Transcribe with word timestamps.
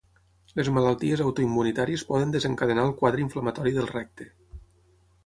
Les 0.59 0.69
malalties 0.77 1.21
autoimmunitàries 1.25 2.05
poden 2.11 2.33
desencadenar 2.37 2.87
el 2.89 2.97
quadre 3.03 3.23
inflamatori 3.25 3.75
del 3.77 3.91
recte. 3.93 4.29